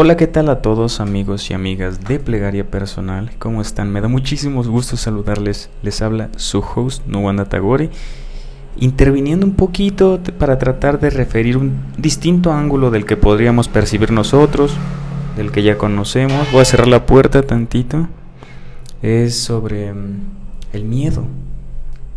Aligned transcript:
Hola, 0.00 0.16
¿qué 0.16 0.26
tal 0.26 0.48
a 0.48 0.62
todos 0.62 1.00
amigos 1.00 1.50
y 1.50 1.54
amigas 1.54 2.02
de 2.02 2.18
Plegaria 2.18 2.70
Personal? 2.70 3.30
¿Cómo 3.38 3.60
están? 3.60 3.92
Me 3.92 4.00
da 4.00 4.08
muchísimos 4.08 4.66
gustos 4.66 5.00
saludarles. 5.00 5.68
Les 5.82 6.00
habla 6.00 6.30
su 6.36 6.60
host, 6.60 7.06
Nuwanda 7.06 7.44
Tagore, 7.44 7.90
interviniendo 8.78 9.44
un 9.44 9.52
poquito 9.52 10.18
para 10.38 10.56
tratar 10.56 10.98
de 10.98 11.10
referir 11.10 11.58
un 11.58 11.78
distinto 11.98 12.54
ángulo 12.54 12.90
del 12.90 13.04
que 13.04 13.18
podríamos 13.18 13.68
percibir 13.68 14.12
nosotros, 14.12 14.72
del 15.36 15.52
que 15.52 15.62
ya 15.62 15.76
conocemos. 15.76 16.50
Voy 16.52 16.62
a 16.62 16.64
cerrar 16.64 16.88
la 16.88 17.04
puerta 17.04 17.42
tantito. 17.42 18.08
Es 19.02 19.36
sobre 19.36 19.92
mm, 19.92 20.20
el 20.72 20.84
miedo. 20.86 21.26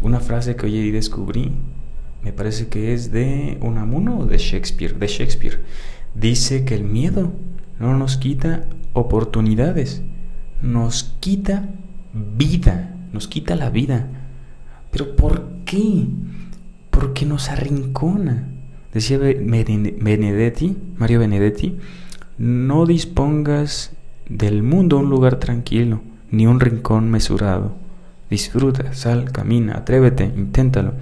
Una 0.00 0.20
frase 0.20 0.56
que 0.56 0.64
hoy 0.64 0.90
descubrí, 0.90 1.52
me 2.22 2.32
parece 2.32 2.68
que 2.68 2.94
es 2.94 3.12
de 3.12 3.58
Unamuno 3.60 4.20
o 4.20 4.24
de 4.24 4.38
Shakespeare, 4.38 4.94
de 4.94 5.06
Shakespeare. 5.06 5.60
Dice 6.14 6.64
que 6.64 6.74
el 6.74 6.84
miedo 6.84 7.30
no 7.78 7.96
nos 7.96 8.16
quita 8.16 8.64
oportunidades, 8.92 10.02
nos 10.62 11.16
quita 11.20 11.68
vida, 12.12 12.94
nos 13.12 13.28
quita 13.28 13.54
la 13.54 13.70
vida. 13.70 14.08
Pero 14.90 15.16
¿por 15.16 15.48
qué? 15.64 16.06
Porque 16.90 17.26
nos 17.26 17.48
arrincona. 17.48 18.48
Decía 18.92 19.18
Benedetti, 19.18 20.76
Mario 20.96 21.20
Benedetti, 21.20 21.76
no 22.38 22.86
dispongas 22.86 23.92
del 24.28 24.62
mundo 24.62 24.98
un 24.98 25.10
lugar 25.10 25.36
tranquilo, 25.38 26.00
ni 26.30 26.46
un 26.46 26.60
rincón 26.60 27.10
mesurado. 27.10 27.76
Disfruta, 28.30 28.92
sal, 28.94 29.30
camina, 29.30 29.76
atrévete, 29.76 30.24
inténtalo. 30.24 30.94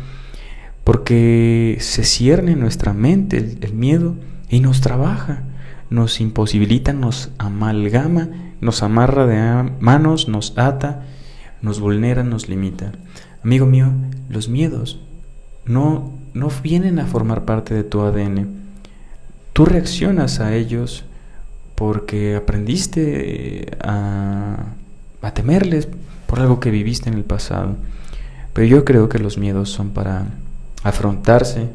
Porque 0.84 1.79
se 1.81 2.05
cierne 2.05 2.53
en 2.53 2.61
nuestra 2.61 2.93
mente 2.93 3.39
el, 3.39 3.59
el 3.62 3.75
miedo 3.75 4.15
y 4.48 4.61
nos 4.61 4.81
trabaja 4.81 5.43
nos 5.91 6.21
imposibilita, 6.21 6.93
nos 6.93 7.31
amalgama, 7.39 8.29
nos 8.61 8.83
amarra 8.83 9.27
de 9.27 9.71
manos, 9.81 10.29
nos 10.29 10.57
ata, 10.59 11.05
nos 11.62 11.81
vulnera, 11.81 12.23
nos 12.23 12.48
limita. 12.48 12.93
Amigo 13.43 13.67
mío, 13.67 13.93
los 14.28 14.48
miedos 14.48 15.01
no, 15.65 16.12
no 16.34 16.48
vienen 16.62 16.98
a 16.98 17.06
formar 17.06 17.45
parte 17.45 17.75
de 17.75 17.84
tu 17.84 18.01
ADN. 18.01 18.48
Tú 19.53 19.65
reaccionas 19.65 20.41
a 20.41 20.55
ellos 20.55 21.05
porque 21.75 22.37
aprendiste 22.37 23.77
a, 23.83 24.75
a 25.23 25.34
temerles 25.34 25.89
por 26.27 26.41
algo 26.41 26.61
que 26.61 26.71
viviste 26.71 27.09
en 27.09 27.15
el 27.15 27.25
pasado. 27.25 27.77
Pero 28.53 28.67
yo 28.67 28.84
creo 28.84 29.09
que 29.09 29.19
los 29.19 29.39
miedos 29.39 29.71
son 29.71 29.91
para 29.91 30.27
afrontarse, 30.83 31.69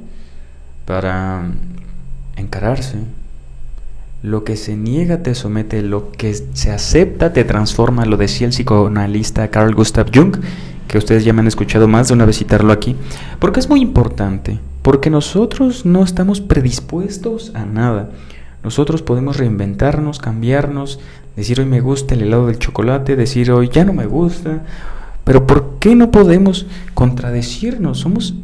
para 0.85 1.51
encararse, 2.35 2.97
lo 4.23 4.43
que 4.43 4.55
se 4.55 4.75
niega 4.75 5.23
te 5.23 5.33
somete, 5.33 5.81
lo 5.81 6.11
que 6.11 6.33
se 6.33 6.71
acepta 6.71 7.33
te 7.33 7.43
transforma, 7.43 8.05
lo 8.05 8.17
decía 8.17 8.47
el 8.47 8.53
psicoanalista 8.53 9.49
Carl 9.49 9.73
Gustav 9.73 10.11
Jung, 10.13 10.37
que 10.87 10.97
ustedes 10.97 11.25
ya 11.25 11.33
me 11.33 11.41
han 11.41 11.47
escuchado 11.47 11.87
más 11.87 12.07
de 12.07 12.13
una 12.13 12.25
vez 12.25 12.37
citarlo 12.37 12.71
aquí, 12.71 12.95
porque 13.39 13.59
es 13.59 13.69
muy 13.69 13.81
importante, 13.81 14.59
porque 14.81 15.09
nosotros 15.09 15.85
no 15.85 16.03
estamos 16.03 16.41
predispuestos 16.41 17.51
a 17.55 17.65
nada. 17.65 18.11
Nosotros 18.63 19.01
podemos 19.01 19.37
reinventarnos, 19.37 20.19
cambiarnos, 20.19 20.99
decir 21.35 21.59
hoy 21.59 21.65
me 21.65 21.81
gusta 21.81 22.13
el 22.13 22.21
helado 22.21 22.47
del 22.47 22.59
chocolate, 22.59 23.15
decir 23.15 23.51
hoy 23.51 23.69
ya 23.69 23.85
no 23.85 23.93
me 23.93 24.05
gusta, 24.05 24.61
pero 25.23 25.47
¿por 25.47 25.77
qué 25.79 25.95
no 25.95 26.11
podemos 26.11 26.67
contradecirnos? 26.93 27.99
Somos 27.99 28.35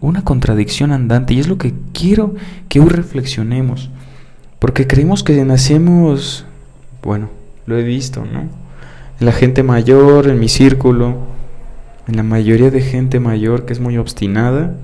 una 0.00 0.22
contradicción 0.22 0.92
andante 0.92 1.34
y 1.34 1.40
es 1.40 1.48
lo 1.48 1.58
que 1.58 1.74
quiero 1.92 2.34
que 2.68 2.78
hoy 2.78 2.88
reflexionemos. 2.88 3.90
Porque 4.64 4.86
creemos 4.86 5.22
que 5.22 5.44
nacemos, 5.44 6.46
bueno, 7.02 7.28
lo 7.66 7.76
he 7.76 7.82
visto, 7.82 8.24
¿no? 8.24 8.48
En 9.20 9.26
la 9.26 9.32
gente 9.32 9.62
mayor, 9.62 10.26
en 10.26 10.40
mi 10.40 10.48
círculo, 10.48 11.18
en 12.08 12.16
la 12.16 12.22
mayoría 12.22 12.70
de 12.70 12.80
gente 12.80 13.20
mayor 13.20 13.66
que 13.66 13.74
es 13.74 13.80
muy 13.80 13.98
obstinada, 13.98 14.74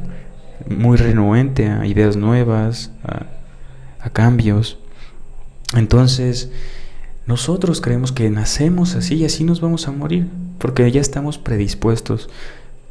muy 0.69 0.99
renuente 0.99 1.69
a 1.69 1.87
ideas 1.87 2.19
nuevas, 2.19 2.93
a, 3.05 4.11
cambios. 4.11 4.77
Entonces, 5.75 6.53
nosotros 7.25 7.81
creemos 7.81 8.13
que 8.13 8.29
nacemos 8.29 8.95
así 8.97 9.15
y 9.15 9.25
así 9.25 9.45
nos 9.45 9.63
vamos 9.63 9.89
a 9.89 9.93
morir, 9.93 10.29
porque 10.59 10.93
ya 10.93 11.01
estamos 11.01 11.39
predispuestos. 11.39 12.29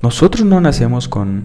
Nosotros 0.02 0.44
no 0.44 0.60
nacemos 0.60 1.08
con 1.08 1.44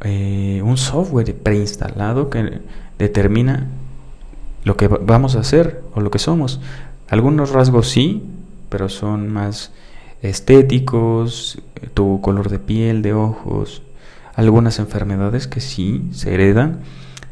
eh, 0.00 0.60
un 0.64 0.76
software 0.76 1.36
preinstalado 1.36 2.30
que 2.30 2.62
determina 2.98 3.68
lo 4.66 4.76
que 4.76 4.88
vamos 4.88 5.36
a 5.36 5.40
hacer 5.40 5.80
o 5.94 6.00
lo 6.00 6.10
que 6.10 6.18
somos. 6.18 6.60
Algunos 7.08 7.50
rasgos 7.50 7.88
sí, 7.88 8.24
pero 8.68 8.88
son 8.88 9.32
más 9.32 9.70
estéticos, 10.22 11.62
tu 11.94 12.20
color 12.20 12.48
de 12.48 12.58
piel, 12.58 13.00
de 13.00 13.12
ojos, 13.12 13.82
algunas 14.34 14.80
enfermedades 14.80 15.46
que 15.46 15.60
sí 15.60 16.08
se 16.10 16.34
heredan, 16.34 16.80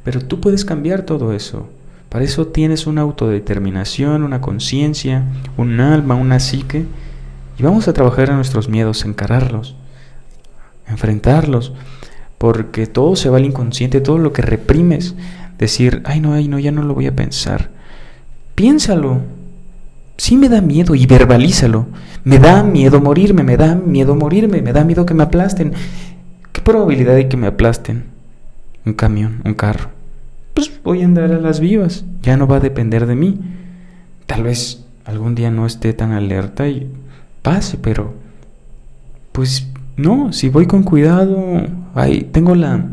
pero 0.04 0.20
tú 0.20 0.40
puedes 0.40 0.64
cambiar 0.64 1.02
todo 1.02 1.32
eso. 1.32 1.68
Para 2.08 2.24
eso 2.24 2.46
tienes 2.46 2.86
una 2.86 3.00
autodeterminación, 3.00 4.22
una 4.22 4.40
conciencia, 4.40 5.24
un 5.56 5.80
alma, 5.80 6.14
una 6.14 6.38
psique, 6.38 6.86
y 7.58 7.62
vamos 7.64 7.88
a 7.88 7.92
trabajar 7.94 8.28
en 8.28 8.36
nuestros 8.36 8.68
miedos, 8.68 9.04
encararlos, 9.04 9.74
enfrentarlos, 10.86 11.72
porque 12.38 12.86
todo 12.86 13.16
se 13.16 13.28
va 13.28 13.38
al 13.38 13.44
inconsciente, 13.44 14.00
todo 14.00 14.18
lo 14.18 14.32
que 14.32 14.42
reprimes 14.42 15.16
decir, 15.58 16.02
ay 16.04 16.20
no, 16.20 16.32
ay 16.32 16.48
no, 16.48 16.58
ya 16.58 16.72
no 16.72 16.82
lo 16.82 16.94
voy 16.94 17.06
a 17.06 17.16
pensar. 17.16 17.70
Piénsalo. 18.54 19.20
Sí 20.16 20.36
me 20.36 20.48
da 20.48 20.60
miedo 20.60 20.94
y 20.94 21.06
verbalízalo. 21.06 21.86
Me 22.22 22.38
da 22.38 22.62
miedo 22.62 23.00
morirme, 23.00 23.42
me 23.42 23.56
da 23.56 23.74
miedo 23.74 24.14
morirme, 24.14 24.62
me 24.62 24.72
da 24.72 24.84
miedo 24.84 25.04
que 25.04 25.14
me 25.14 25.24
aplasten. 25.24 25.72
¿Qué 26.52 26.60
probabilidad 26.60 27.16
hay 27.16 27.28
que 27.28 27.36
me 27.36 27.48
aplasten? 27.48 28.04
Un 28.86 28.94
camión, 28.94 29.42
un 29.44 29.54
carro. 29.54 29.90
Pues 30.54 30.70
voy 30.84 31.02
a 31.02 31.04
andar 31.04 31.32
a 31.32 31.40
las 31.40 31.58
vivas, 31.58 32.04
ya 32.22 32.36
no 32.36 32.46
va 32.46 32.56
a 32.56 32.60
depender 32.60 33.06
de 33.06 33.16
mí. 33.16 33.40
Tal 34.26 34.44
vez 34.44 34.86
algún 35.04 35.34
día 35.34 35.50
no 35.50 35.66
esté 35.66 35.92
tan 35.92 36.12
alerta 36.12 36.68
y 36.68 36.90
pase, 37.42 37.76
pero 37.76 38.14
pues 39.32 39.66
no, 39.96 40.32
si 40.32 40.48
voy 40.48 40.66
con 40.66 40.84
cuidado, 40.84 41.66
ahí 41.94 42.22
tengo 42.22 42.54
la 42.54 42.86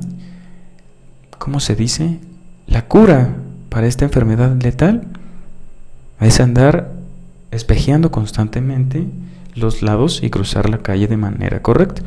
¿cómo 1.38 1.60
se 1.60 1.76
dice? 1.76 2.20
La 2.68 2.88
cura 2.88 3.36
para 3.70 3.88
esta 3.88 4.06
enfermedad 4.06 4.56
letal 4.62 5.08
es 6.20 6.40
andar 6.40 6.94
espejeando 7.52 8.12
constantemente 8.12 9.08
los 9.56 9.82
lados 9.82 10.22
y 10.24 10.30
cruzar 10.30 10.70
la 10.70 10.80
calle 10.80 11.08
de 11.08 11.18
manera 11.18 11.62
correcta. 11.62 12.02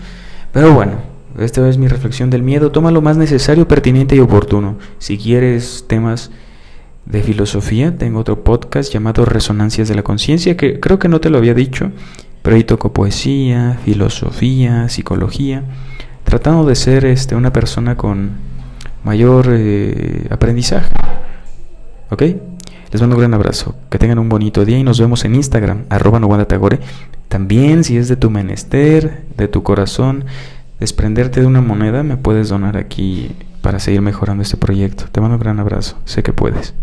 Pero 0.52 0.72
bueno, 0.72 0.92
esta 1.38 1.68
es 1.68 1.78
mi 1.78 1.88
reflexión 1.88 2.30
del 2.30 2.42
miedo. 2.42 2.70
Toma 2.70 2.90
lo 2.90 3.02
más 3.02 3.16
necesario, 3.16 3.66
pertinente 3.66 4.16
y 4.16 4.20
oportuno. 4.20 4.78
Si 4.98 5.18
quieres 5.18 5.84
temas 5.88 6.30
de 7.06 7.22
filosofía, 7.22 7.96
tengo 7.96 8.20
otro 8.20 8.44
podcast 8.44 8.92
llamado 8.92 9.24
Resonancias 9.24 9.88
de 9.88 9.94
la 9.94 10.02
Conciencia, 10.02 10.56
que 10.56 10.80
creo 10.80 10.98
que 10.98 11.08
no 11.08 11.20
te 11.20 11.28
lo 11.28 11.38
había 11.38 11.54
dicho, 11.54 11.90
pero 12.42 12.56
ahí 12.56 12.64
toco 12.64 12.92
poesía, 12.92 13.78
filosofía, 13.84 14.88
psicología, 14.88 15.64
tratando 16.24 16.64
de 16.64 16.76
ser 16.76 17.04
este, 17.04 17.34
una 17.34 17.52
persona 17.52 17.96
con 17.96 18.32
mayor 19.04 19.48
eh, 19.50 20.26
aprendizaje. 20.30 20.92
¿Ok? 22.10 22.22
Les 22.90 23.00
mando 23.00 23.16
un 23.16 23.20
gran 23.20 23.34
abrazo. 23.34 23.74
Que 23.90 23.98
tengan 23.98 24.18
un 24.18 24.28
bonito 24.28 24.64
día 24.64 24.78
y 24.78 24.84
nos 24.84 25.00
vemos 25.00 25.24
en 25.24 25.34
Instagram, 25.34 25.84
arroba 25.88 26.44
Tagore. 26.46 26.80
También, 27.28 27.84
si 27.84 27.96
es 27.96 28.08
de 28.08 28.16
tu 28.16 28.30
menester, 28.30 29.24
de 29.36 29.48
tu 29.48 29.62
corazón, 29.62 30.24
desprenderte 30.78 31.40
de 31.40 31.46
una 31.46 31.60
moneda, 31.60 32.02
me 32.02 32.16
puedes 32.16 32.48
donar 32.48 32.76
aquí 32.76 33.32
para 33.62 33.78
seguir 33.78 34.02
mejorando 34.02 34.42
este 34.42 34.56
proyecto. 34.56 35.04
Te 35.10 35.20
mando 35.20 35.36
un 35.36 35.40
gran 35.40 35.58
abrazo. 35.58 35.96
Sé 36.04 36.22
que 36.22 36.32
puedes. 36.32 36.74